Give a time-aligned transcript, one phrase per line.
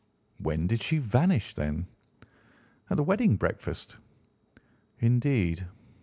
[0.39, 1.85] "When did she vanish, then?"
[2.89, 3.97] "At the wedding breakfast."
[4.99, 5.67] "Indeed.